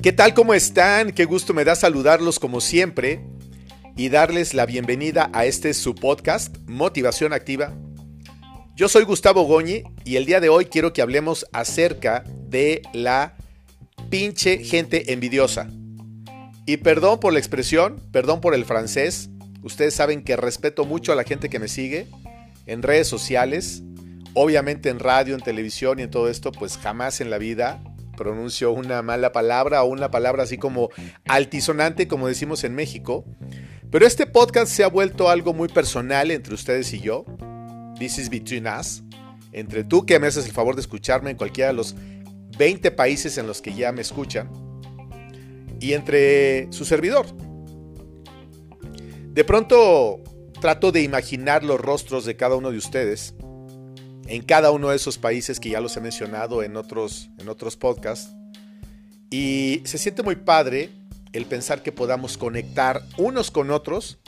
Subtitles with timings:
[0.00, 0.32] ¿Qué tal?
[0.32, 1.10] ¿Cómo están?
[1.10, 3.20] Qué gusto me da saludarlos como siempre
[3.96, 7.74] y darles la bienvenida a este su podcast, Motivación Activa.
[8.76, 13.34] Yo soy Gustavo Goñi y el día de hoy quiero que hablemos acerca de la
[14.08, 15.68] pinche gente envidiosa.
[16.64, 19.30] Y perdón por la expresión, perdón por el francés.
[19.64, 22.06] Ustedes saben que respeto mucho a la gente que me sigue
[22.66, 23.82] en redes sociales,
[24.34, 27.82] obviamente en radio, en televisión y en todo esto, pues jamás en la vida
[28.18, 30.90] pronuncio una mala palabra o una palabra así como
[31.24, 33.24] altisonante, como decimos en México.
[33.90, 37.24] Pero este podcast se ha vuelto algo muy personal entre ustedes y yo.
[37.98, 39.02] This is between us.
[39.52, 41.94] Entre tú que me haces el favor de escucharme en cualquiera de los
[42.58, 44.50] 20 países en los que ya me escuchan.
[45.80, 47.26] Y entre su servidor.
[49.30, 50.20] De pronto
[50.60, 53.34] trato de imaginar los rostros de cada uno de ustedes
[54.28, 57.76] en cada uno de esos países que ya los he mencionado en otros, en otros
[57.76, 58.34] podcasts.
[59.30, 60.90] Y se siente muy padre
[61.32, 64.18] el pensar que podamos conectar unos con otros,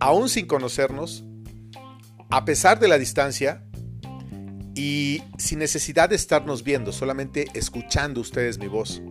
[0.00, 1.24] aún sin conocernos,
[2.30, 3.64] a pesar de la distancia
[4.74, 9.02] y sin necesidad de estarnos viendo, solamente escuchando ustedes mi voz.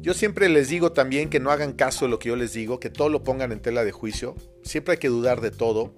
[0.00, 2.78] Yo siempre les digo también que no hagan caso de lo que yo les digo,
[2.78, 5.94] que todo lo pongan en tela de juicio, siempre hay que dudar de todo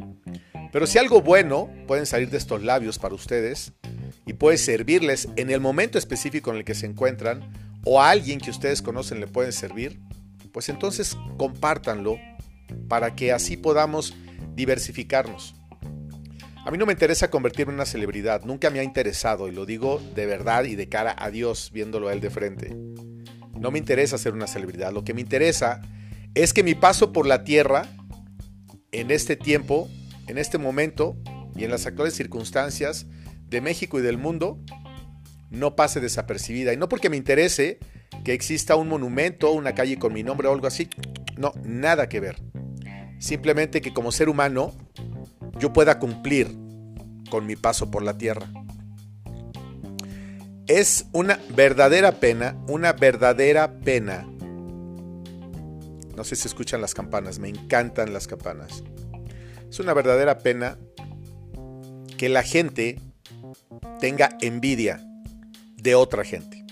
[0.73, 3.73] pero si algo bueno pueden salir de estos labios para ustedes
[4.27, 7.53] y puede servirles en el momento específico en el que se encuentran
[7.85, 10.01] o a alguien que ustedes conocen le pueden servir,
[10.53, 12.19] pues entonces compártanlo
[12.89, 14.15] para que así podamos
[14.55, 15.55] diversificarnos.
[16.65, 19.65] A mí no me interesa convertirme en una celebridad, nunca me ha interesado y lo
[19.65, 22.77] digo de verdad y de cara a Dios viéndolo a él de frente.
[23.59, 25.81] No me interesa ser una celebridad, lo que me interesa
[26.35, 27.87] es que mi paso por la tierra
[28.93, 29.89] en este tiempo
[30.29, 31.17] en este momento
[31.57, 33.07] y en las actuales circunstancias
[33.49, 34.61] de México y del mundo
[35.51, 36.73] no pase desapercibida.
[36.73, 37.79] Y no porque me interese
[38.25, 40.89] que exista un monumento, una calle con mi nombre o algo así.
[41.37, 42.37] No, nada que ver.
[43.19, 44.73] Simplemente que como ser humano
[45.59, 46.49] yo pueda cumplir
[47.31, 48.47] con mi paso por la tierra.
[50.67, 54.29] Es una verdadera pena, una verdadera pena.
[56.15, 58.83] No sé si escuchan las campanas, me encantan las campanas.
[59.71, 60.79] Es una verdadera pena
[62.17, 63.01] que la gente
[64.01, 65.05] tenga envidia
[65.77, 66.65] de otra gente.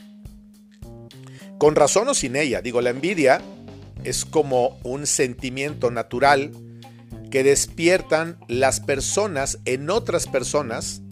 [1.58, 3.40] Con razón o sin ella, digo, la envidia
[4.04, 6.52] es como un sentimiento natural
[7.30, 11.02] que despiertan las personas en otras personas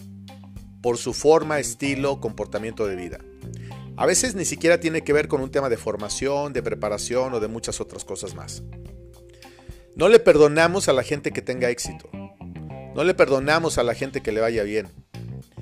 [0.82, 3.18] por su forma, estilo, comportamiento de vida.
[3.96, 7.40] A veces ni siquiera tiene que ver con un tema de formación, de preparación o
[7.40, 8.62] de muchas otras cosas más.
[9.96, 12.10] No le perdonamos a la gente que tenga éxito.
[12.96, 14.88] No le perdonamos a la gente que le vaya bien.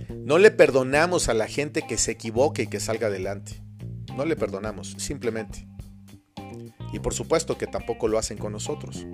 [0.08, 3.62] No le perdonamos a la gente que se equivoque y que salga adelante.
[4.16, 5.66] No le perdonamos, simplemente.
[6.94, 9.06] Y por supuesto que tampoco lo hacen con nosotros.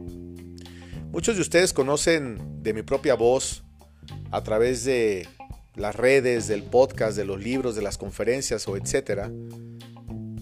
[1.11, 3.65] Muchos de ustedes conocen de mi propia voz
[4.31, 5.27] a través de
[5.75, 9.33] las redes, del podcast, de los libros, de las conferencias o etcétera,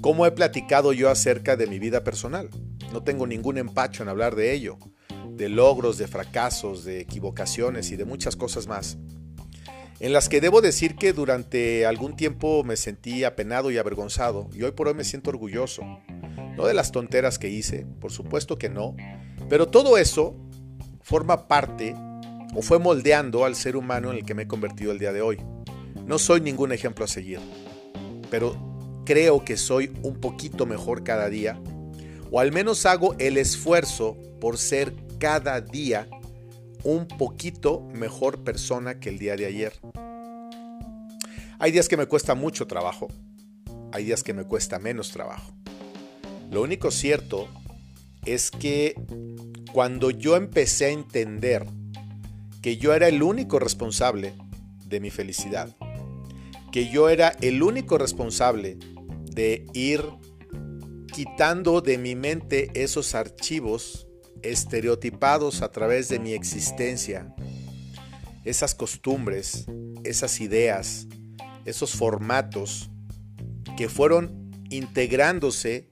[0.02, 2.50] cómo he platicado yo acerca de mi vida personal.
[2.92, 4.78] No tengo ningún empacho en hablar de ello,
[5.30, 8.98] de logros, de fracasos, de equivocaciones y de muchas cosas más,
[9.98, 14.62] en las que debo decir que durante algún tiempo me sentí apenado y avergonzado, y
[14.62, 15.82] hoy por hoy me siento orgulloso.
[16.56, 18.94] No de las tonteras que hice, por supuesto que no,
[19.48, 20.36] pero todo eso
[21.02, 21.94] forma parte
[22.54, 25.22] o fue moldeando al ser humano en el que me he convertido el día de
[25.22, 25.38] hoy.
[26.06, 27.40] No soy ningún ejemplo a seguir,
[28.30, 31.60] pero creo que soy un poquito mejor cada día
[32.36, 36.06] o al menos hago el esfuerzo por ser cada día
[36.84, 39.72] un poquito mejor persona que el día de ayer.
[41.58, 43.08] Hay días que me cuesta mucho trabajo,
[43.90, 45.54] hay días que me cuesta menos trabajo.
[46.50, 47.48] Lo único cierto
[48.26, 49.00] es que
[49.72, 51.64] cuando yo empecé a entender
[52.60, 54.34] que yo era el único responsable
[54.84, 55.74] de mi felicidad,
[56.70, 58.76] que yo era el único responsable
[59.24, 60.04] de ir
[61.16, 64.06] quitando de mi mente esos archivos
[64.42, 67.34] estereotipados a través de mi existencia,
[68.44, 69.64] esas costumbres,
[70.04, 71.06] esas ideas,
[71.64, 72.90] esos formatos
[73.78, 75.88] que fueron integrándose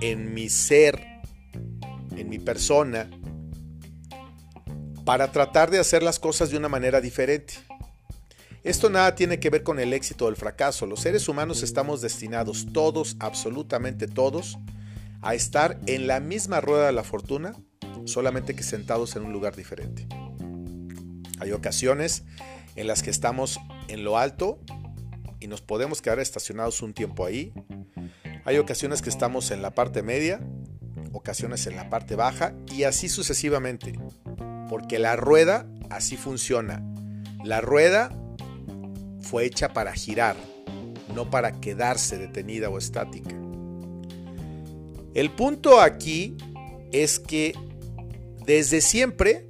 [0.00, 1.20] en mi ser,
[2.16, 3.08] en mi persona,
[5.04, 7.54] para tratar de hacer las cosas de una manera diferente.
[8.64, 10.86] Esto nada tiene que ver con el éxito o el fracaso.
[10.86, 14.56] Los seres humanos estamos destinados, todos, absolutamente todos,
[15.20, 17.54] a estar en la misma rueda de la fortuna,
[18.06, 20.08] solamente que sentados en un lugar diferente.
[21.40, 22.24] Hay ocasiones
[22.74, 24.58] en las que estamos en lo alto
[25.40, 27.52] y nos podemos quedar estacionados un tiempo ahí.
[28.46, 30.40] Hay ocasiones que estamos en la parte media,
[31.12, 33.98] ocasiones en la parte baja y así sucesivamente.
[34.70, 36.82] Porque la rueda así funciona.
[37.44, 38.08] La rueda
[39.24, 40.36] fue hecha para girar,
[41.14, 43.34] no para quedarse detenida o estática.
[45.14, 46.36] El punto aquí
[46.92, 47.54] es que
[48.44, 49.48] desde siempre,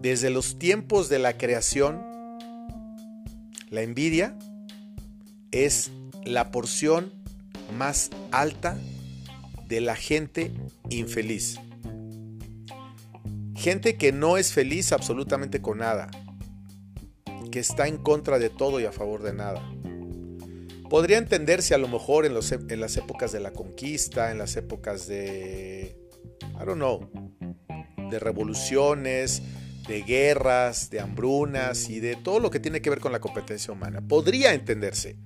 [0.00, 2.00] desde los tiempos de la creación,
[3.68, 4.36] la envidia
[5.50, 5.90] es
[6.24, 7.12] la porción
[7.76, 8.76] más alta
[9.68, 10.50] de la gente
[10.88, 11.60] infeliz.
[13.54, 16.10] Gente que no es feliz absolutamente con nada,
[17.50, 19.62] que está en contra de todo y a favor de nada.
[20.88, 25.96] Podría entenderse a lo mejor en, las épocas de la conquista, en las épocas de,
[26.40, 29.42] I de revoluciones,
[29.86, 33.72] de guerras, de hambrunas y de todo lo que tiene que ver con la competencia
[33.72, 34.00] humana.
[34.00, 35.16] Podría entenderse.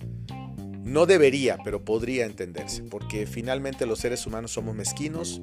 [0.83, 5.41] No debería, pero podría entenderse, porque finalmente los seres humanos somos mezquinos,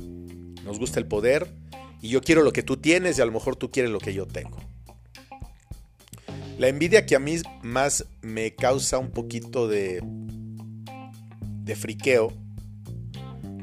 [0.63, 1.51] nos gusta el poder,
[1.99, 4.13] y yo quiero lo que tú tienes y a lo mejor tú quieres lo que
[4.13, 4.70] yo tengo.
[6.61, 9.99] La envidia que a mí más me causa un poquito de,
[11.75, 12.31] friqueo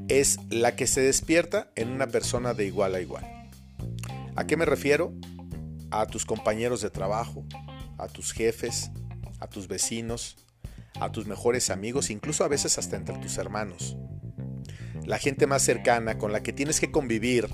[0.09, 3.25] es la que se despierta en una persona de igual a igual.
[4.35, 5.15] ¿A qué me refiero?
[5.93, 7.47] A tus compañeros de trabajo,
[7.99, 8.91] a tus jefes,
[9.39, 10.37] a tus vecinos,
[10.99, 13.97] a tus mejores amigos, incluso a veces hasta entre tus hermanos.
[15.07, 17.47] La gente más cercana con la que tienes que convivir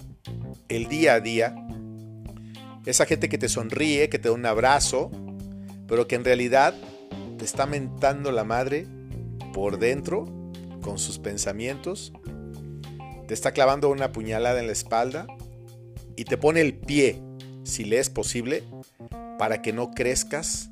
[0.70, 1.54] el día a día,
[2.86, 5.10] esa gente que te sonríe, que te da un abrazo,
[5.86, 6.74] pero que en realidad
[7.38, 8.86] te está mentando la madre
[9.52, 10.24] por dentro
[10.82, 12.12] con sus pensamientos,
[13.26, 15.26] te está clavando una puñalada en la espalda
[16.16, 17.22] y te pone el pie,
[17.64, 18.64] si le es posible,
[19.38, 20.70] para que no crezcas,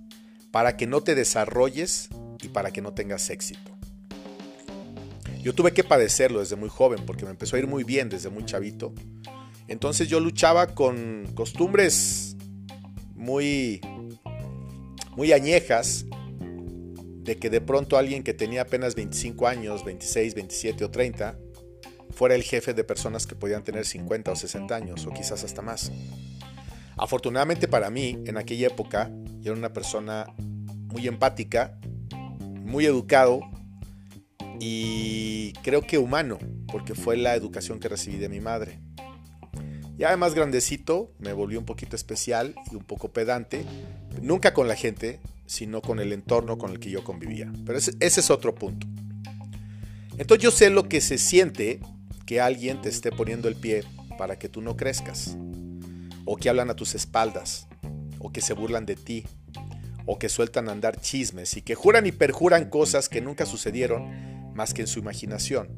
[0.51, 2.09] para que no te desarrolles
[2.43, 3.73] y para que no tengas éxito.
[5.43, 8.31] Yo tuve que padecerlo desde muy joven porque me empezó a ir muy bien desde
[8.31, 8.95] muy chavito.
[9.67, 12.37] Entonces yo luchaba con costumbres
[13.15, 13.81] muy
[15.17, 16.07] muy añejas
[17.23, 21.39] de que de pronto alguien que tenía apenas 25 años, 26, 27 o 30,
[22.11, 25.63] fuera el jefe de personas que podían tener 50 o 60 años, o quizás hasta
[25.63, 25.93] más.
[26.97, 29.11] Afortunadamente para mí, en aquella época,
[29.41, 31.79] yo era una persona muy empática,
[32.65, 33.41] muy educado
[34.61, 36.39] y creo que humano,
[36.71, 38.81] porque fue la educación que recibí de mi madre.
[39.99, 43.65] Y además grandecito, me volvió un poquito especial y un poco pedante,
[44.23, 47.53] nunca con la gente, sino con el entorno con el que yo convivía.
[47.67, 48.87] Pero ese, ese es otro punto.
[50.17, 51.81] Entonces yo sé lo que se siente
[52.27, 53.85] que alguien te esté poniendo el pie
[54.17, 55.37] para que tú no crezcas,
[56.25, 57.67] o que hablan a tus espaldas,
[58.19, 59.25] o que se burlan de ti,
[60.07, 64.75] o que sueltan andar chismes y que juran y perjuran cosas que nunca sucedieron más
[64.75, 65.69] que en su imaginación.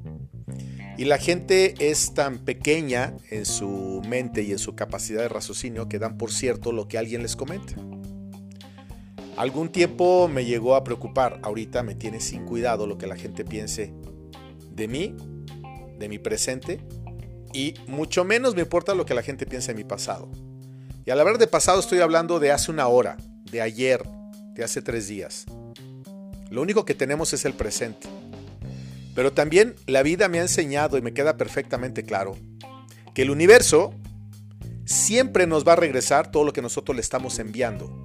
[0.97, 5.89] Y la gente es tan pequeña en su mente y en su capacidad de raciocinio
[5.89, 7.75] que dan por cierto lo que alguien les comenta.
[9.37, 13.45] Algún tiempo me llegó a preocupar, ahorita me tiene sin cuidado lo que la gente
[13.45, 13.93] piense
[14.71, 15.17] de mí,
[15.99, 16.81] de mi presente,
[17.53, 20.31] y mucho menos me importa lo que la gente piense de mi pasado.
[21.05, 23.17] Y al hablar de pasado estoy hablando de hace una hora,
[23.51, 24.03] de ayer,
[24.55, 25.47] de hace tres días.
[26.51, 28.09] Lo único que tenemos es el presente.
[29.15, 32.37] Pero también la vida me ha enseñado y me queda perfectamente claro
[33.15, 33.95] que el universo
[34.85, 38.04] siempre nos va a regresar todo lo que nosotros le estamos enviando.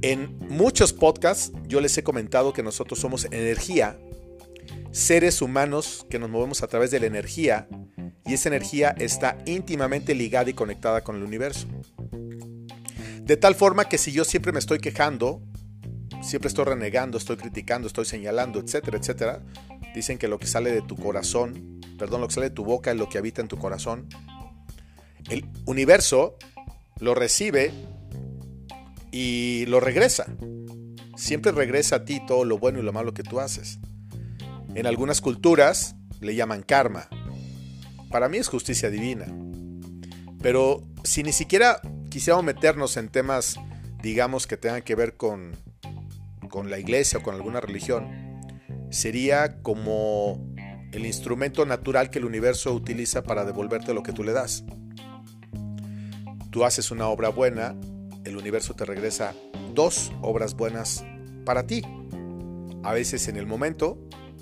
[0.00, 3.98] En muchos podcasts yo les he comentado que nosotros somos energía,
[4.92, 7.68] seres humanos que nos movemos a través de la energía
[8.24, 11.66] y esa energía está íntimamente ligada y conectada con el universo.
[13.22, 15.42] De tal forma que si yo siempre me estoy quejando,
[16.22, 19.42] siempre estoy renegando, estoy criticando, estoy señalando, etcétera, etcétera,
[19.94, 22.92] dicen que lo que sale de tu corazón, perdón, lo que sale de tu boca
[22.92, 24.08] es lo que habita en tu corazón.
[25.28, 26.36] El universo
[27.00, 27.72] lo recibe
[29.10, 30.26] y lo regresa.
[31.16, 33.78] Siempre regresa a ti todo lo bueno y lo malo que tú haces.
[34.74, 37.08] En algunas culturas le llaman karma.
[38.10, 39.26] Para mí es justicia divina.
[40.40, 43.56] Pero si ni siquiera quisiéramos meternos en temas,
[44.02, 45.56] digamos, que tengan que ver con,
[46.48, 48.08] con la iglesia o con alguna religión,
[48.90, 50.40] sería como
[50.92, 54.64] el instrumento natural que el universo utiliza para devolverte lo que tú le das.
[56.50, 57.76] Tú haces una obra buena,
[58.28, 59.34] el universo te regresa
[59.74, 61.04] dos obras buenas
[61.44, 61.82] para ti.
[62.82, 63.98] A veces en el momento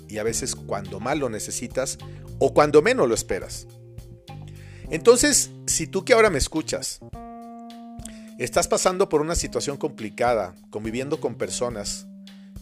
[0.07, 1.97] y a veces cuando más lo necesitas
[2.39, 3.67] o cuando menos lo esperas.
[4.89, 7.01] Entonces, si tú que ahora me escuchas
[8.37, 12.05] Estás pasando por una situación complicada, conviviendo con personas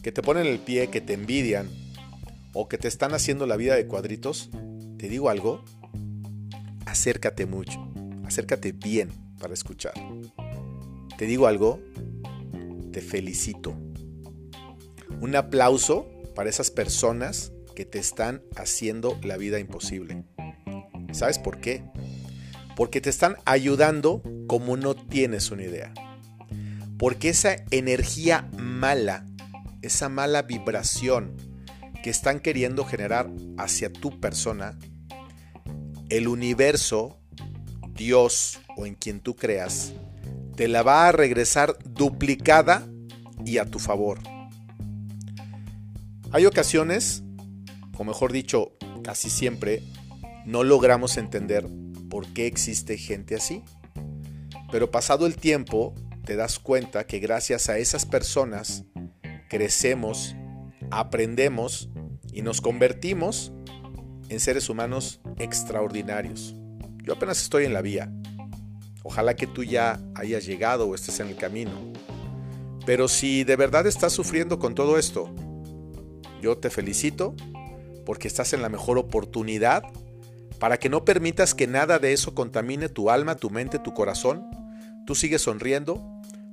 [0.02, 1.68] que te ponen el pie, que te envidian,
[2.54, 4.48] o que te están haciendo la vida de cuadritos,
[4.96, 5.62] te digo algo,
[6.86, 7.92] acércate mucho,
[8.24, 9.92] acércate bien para escuchar.
[11.16, 11.80] Te digo algo,
[12.92, 13.74] te felicito.
[15.20, 20.24] Un aplauso para esas personas que te están haciendo la vida imposible.
[21.12, 21.82] ¿Sabes por qué?
[22.76, 25.94] Porque te están ayudando como no tienes una idea.
[26.98, 29.24] Porque esa energía mala,
[29.80, 31.34] esa mala vibración
[32.02, 34.78] que están queriendo generar hacia tu persona,
[36.10, 37.18] el universo,
[37.94, 39.94] Dios o en quien tú creas,
[40.56, 42.86] te la va a regresar duplicada
[43.44, 44.18] y a tu favor.
[46.32, 47.22] Hay ocasiones,
[47.96, 48.72] o mejor dicho,
[49.04, 49.82] casi siempre,
[50.46, 51.66] no logramos entender
[52.08, 53.62] por qué existe gente así.
[54.72, 55.94] Pero pasado el tiempo,
[56.24, 58.84] te das cuenta que gracias a esas personas
[59.48, 60.34] crecemos,
[60.90, 61.90] aprendemos
[62.32, 63.52] y nos convertimos
[64.28, 66.56] en seres humanos extraordinarios.
[67.04, 68.10] Yo apenas estoy en la vía.
[69.06, 71.70] Ojalá que tú ya hayas llegado o estés en el camino.
[72.84, 75.32] Pero si de verdad estás sufriendo con todo esto,
[76.42, 77.36] yo te felicito
[78.04, 79.84] porque estás en la mejor oportunidad
[80.58, 84.44] para que no permitas que nada de eso contamine tu alma, tu mente, tu corazón.
[85.06, 86.02] Tú sigues sonriendo,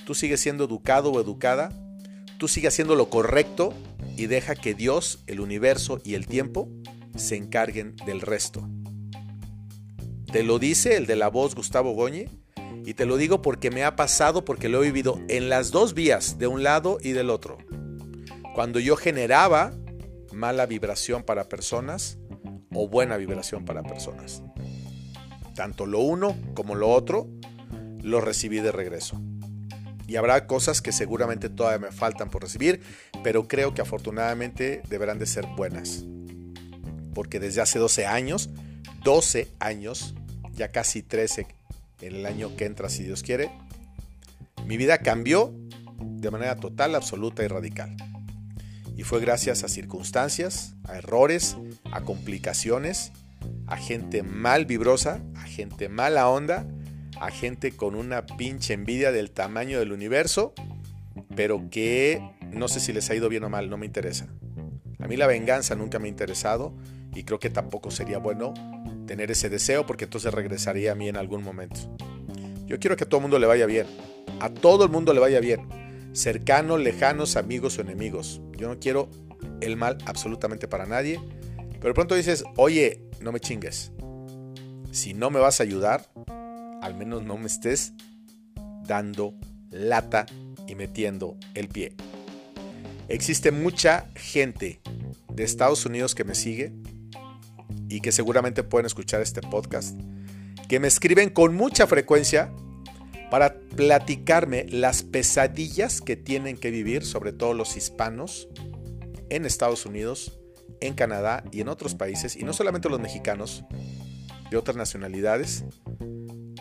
[0.05, 1.69] tú sigues siendo educado o educada,
[2.37, 3.73] tú sigues haciendo lo correcto
[4.15, 6.69] y deja que Dios, el universo y el tiempo
[7.15, 8.69] se encarguen del resto.
[10.31, 12.42] Te lo dice el de la voz Gustavo Goñe
[12.85, 15.93] y te lo digo porque me ha pasado, porque lo he vivido en las dos
[15.93, 17.57] vías, de un lado y del otro.
[18.53, 19.73] Cuando yo generaba
[20.33, 22.17] mala vibración para personas
[22.73, 24.43] o buena vibración para personas.
[25.55, 27.27] Tanto lo uno como lo otro
[28.01, 29.21] lo recibí de regreso.
[30.07, 32.81] Y habrá cosas que seguramente todavía me faltan por recibir,
[33.23, 36.03] pero creo que afortunadamente deberán de ser buenas.
[37.13, 38.49] Porque desde hace 12 años,
[39.03, 40.15] 12 años,
[40.53, 41.47] ya casi 13
[42.07, 43.51] en el año que entra si Dios quiere,
[44.65, 45.53] mi vida cambió
[45.99, 47.95] de manera total, absoluta y radical.
[48.95, 51.57] Y fue gracias a circunstancias, a errores,
[51.91, 53.11] a complicaciones,
[53.67, 56.67] a gente mal vibrosa, a gente mala onda,
[57.19, 60.53] a gente con una pinche envidia del tamaño del universo,
[61.35, 64.27] pero que no sé si les ha ido bien o mal, no me interesa.
[64.99, 66.73] A mí la venganza nunca me ha interesado
[67.15, 68.53] y creo que tampoco sería bueno
[69.05, 71.79] tener ese deseo porque entonces regresaría a mí en algún momento.
[72.65, 73.87] Yo quiero que a todo el mundo le vaya bien,
[74.39, 75.67] a todo el mundo le vaya bien,
[76.13, 78.41] cercanos, lejanos, amigos o enemigos.
[78.57, 79.09] Yo no quiero
[79.61, 81.19] el mal absolutamente para nadie,
[81.81, 83.91] pero pronto dices, oye, no me chingues.
[84.91, 86.09] Si no me vas a ayudar,
[86.81, 87.93] al menos no me estés
[88.85, 89.33] dando
[89.69, 90.25] lata
[90.67, 91.95] y metiendo el pie.
[93.07, 94.81] Existe mucha gente
[95.33, 96.73] de Estados Unidos que me sigue
[97.93, 99.99] y que seguramente pueden escuchar este podcast,
[100.67, 102.51] que me escriben con mucha frecuencia
[103.29, 108.47] para platicarme las pesadillas que tienen que vivir, sobre todo los hispanos,
[109.29, 110.39] en Estados Unidos,
[110.81, 113.63] en Canadá y en otros países, y no solamente los mexicanos,
[114.49, 115.63] de otras nacionalidades,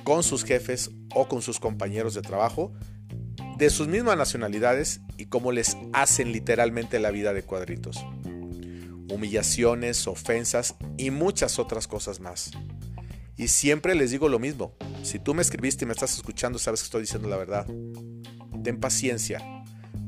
[0.04, 2.72] con sus jefes o con sus compañeros de trabajo
[3.56, 8.04] de sus mismas nacionalidades y cómo les hacen literalmente la vida de cuadritos.
[9.12, 12.50] Humillaciones, ofensas y muchas otras cosas más.
[13.36, 14.74] Y siempre les digo lo mismo.
[15.02, 17.66] Si tú me escribiste y me estás escuchando, sabes que estoy diciendo la verdad.
[18.62, 19.40] Ten paciencia.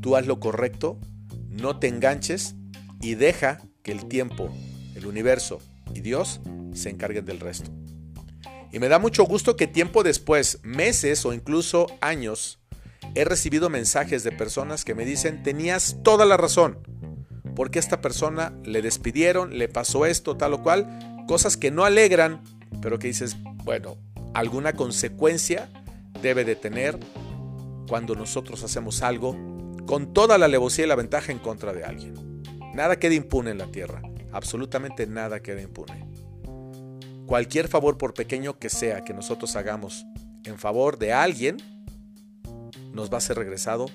[0.00, 0.99] Tú haz lo correcto,
[1.49, 2.54] no te enganches
[3.00, 4.50] y deja que el tiempo,
[4.94, 5.61] el universo
[5.94, 6.40] y Dios
[6.73, 7.70] se encarguen del resto.
[8.73, 12.58] Y me da mucho gusto que tiempo después, meses o incluso años,
[13.14, 16.78] he recibido mensajes de personas que me dicen, tenías toda la razón,
[17.54, 22.42] porque esta persona le despidieron, le pasó esto, tal o cual, cosas que no alegran,
[22.82, 23.96] pero que dices, bueno,
[24.34, 25.70] alguna consecuencia
[26.20, 26.99] debe de tener
[27.88, 29.37] cuando nosotros hacemos algo
[29.87, 32.42] con toda la alevosía y la ventaja en contra de alguien.
[32.75, 36.08] Nada queda impune en la tierra, absolutamente nada queda impune.
[37.26, 40.04] Cualquier favor, por pequeño que sea, que nosotros hagamos
[40.44, 41.56] en favor de alguien,
[42.92, 43.87] nos va a ser regresado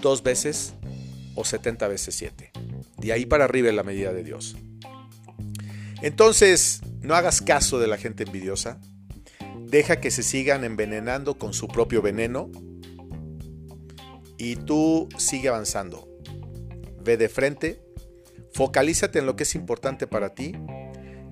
[0.00, 0.74] dos veces
[1.34, 2.67] o 70 veces 7.
[2.98, 4.56] De ahí para arriba es la medida de Dios.
[6.02, 8.80] Entonces, no hagas caso de la gente envidiosa.
[9.66, 12.50] Deja que se sigan envenenando con su propio veneno.
[14.36, 16.08] Y tú sigue avanzando.
[17.02, 17.80] Ve de frente.
[18.52, 20.52] Focalízate en lo que es importante para ti.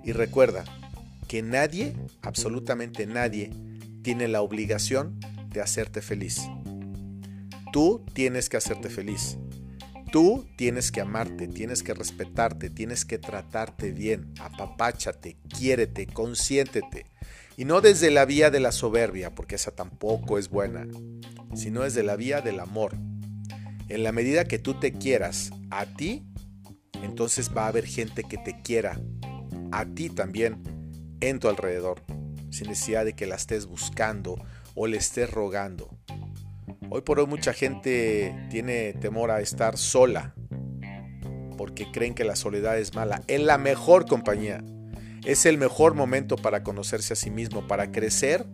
[0.04, 0.64] Y recuerda,
[1.26, 3.50] que nadie, absolutamente nadie,
[4.02, 5.18] tiene la obligación
[5.48, 6.42] de hacerte feliz.
[7.72, 9.38] Tú tienes que hacerte feliz.
[10.10, 17.06] Tú tienes que amarte, tienes que respetarte, tienes que tratarte bien, apapáchate, quiérete, consiéntete.
[17.56, 20.86] Y no desde la vía de la soberbia, porque esa tampoco es buena,
[21.54, 22.94] sino desde la vía del amor.
[23.88, 26.26] En la medida que tú te quieras a ti,
[27.02, 29.00] entonces va a haber gente que te quiera
[29.72, 30.62] a ti también
[31.20, 32.02] en tu alrededor,
[32.50, 34.36] sin necesidad de que la estés buscando
[34.74, 35.88] o le estés rogando.
[36.88, 40.34] Hoy por hoy mucha gente tiene temor a estar sola
[41.56, 43.22] porque creen que la soledad es mala.
[43.26, 44.62] Es la mejor compañía.
[45.24, 48.46] Es el mejor momento para conocerse a sí mismo, para crecer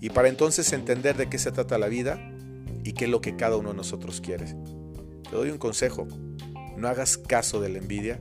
[0.00, 2.20] y para entonces entender de qué se trata la vida
[2.84, 4.46] y qué es lo que cada uno de nosotros quiere.
[5.28, 6.06] Te doy un consejo.
[6.76, 8.20] No hagas caso de la envidia.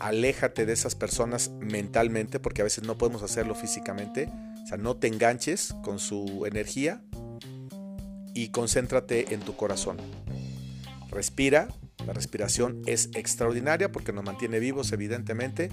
[0.00, 4.30] Aléjate de esas personas mentalmente porque a veces no podemos hacerlo físicamente.
[4.62, 7.02] O sea, no te enganches con su energía
[8.34, 9.96] y concéntrate en tu corazón.
[11.10, 11.68] Respira,
[12.06, 15.70] la respiración es extraordinaria porque nos mantiene vivos evidentemente,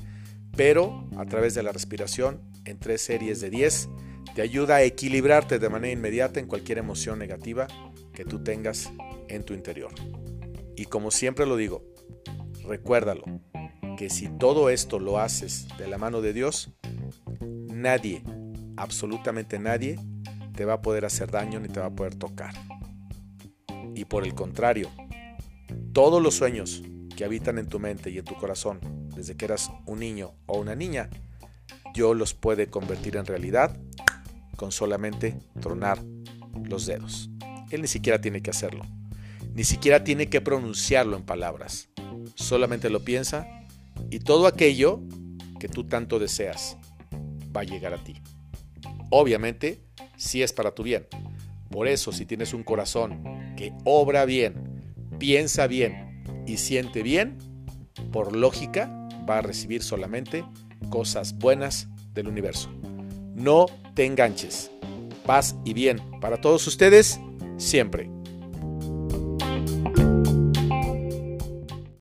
[0.56, 3.90] pero a través de la respiración en tres series de 10
[4.34, 7.68] te ayuda a equilibrarte de manera inmediata en cualquier emoción negativa
[8.14, 8.92] que tú tengas
[9.28, 9.94] en tu interior.
[10.76, 11.84] Y como siempre lo digo,
[12.64, 13.24] recuérdalo,
[13.98, 16.74] que si todo esto lo haces de la mano de Dios,
[17.40, 18.24] nadie,
[18.76, 19.98] absolutamente nadie,
[20.56, 22.54] te va a poder hacer daño ni te va a poder tocar.
[23.94, 24.90] Y por el contrario,
[25.94, 26.84] todos los sueños
[27.16, 28.80] que habitan en tu mente y en tu corazón
[29.16, 31.10] desde que eras un niño o una niña,
[31.94, 33.78] Dios los puede convertir en realidad
[34.58, 36.00] con solamente tronar
[36.64, 37.30] los dedos.
[37.72, 38.84] Él ni siquiera tiene que hacerlo,
[39.54, 41.90] ni siquiera tiene que pronunciarlo en palabras,
[42.36, 43.48] solamente lo piensa
[44.10, 45.02] y todo aquello
[45.60, 46.78] que tú tanto deseas
[47.56, 48.22] va a llegar a ti.
[49.10, 49.85] Obviamente,
[50.18, 51.08] si es para tu bien.
[51.70, 57.38] Por eso, si tienes un corazón que obra bien, piensa bien y siente bien,
[58.12, 58.90] por lógica
[59.30, 60.46] va a recibir solamente
[60.90, 62.70] cosas buenas del universo.
[63.34, 64.72] No te enganches.
[65.26, 67.20] Paz y bien para todos ustedes
[67.58, 68.15] siempre.